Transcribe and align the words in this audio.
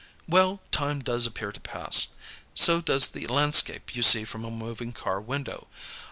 "Well, 0.27 0.61
time 0.71 1.03
does 1.03 1.27
appear 1.27 1.51
to 1.51 1.59
pass. 1.59 2.07
So 2.55 2.81
does 2.81 3.09
the 3.09 3.27
landscape 3.27 3.95
you 3.95 4.01
see 4.01 4.25
from 4.25 4.43
a 4.43 4.49
moving 4.49 4.93
car 4.93 5.21
window. 5.21 5.67